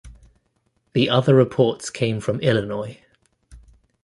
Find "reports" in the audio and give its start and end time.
1.35-1.91